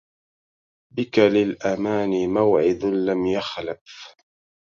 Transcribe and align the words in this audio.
بك 0.97 1.19
للأماني 1.19 2.27
موعد 2.27 2.83
لم 2.85 3.25
يخلف 3.25 4.15